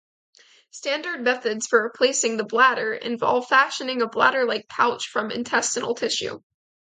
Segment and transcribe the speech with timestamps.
[0.71, 6.41] Standard methods for replacing the bladder involve fashioning a bladder-like pouch from intestinal tissue.